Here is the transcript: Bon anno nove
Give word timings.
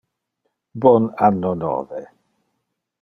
Bon 0.85 1.05
anno 1.27 1.53
nove 1.59 1.99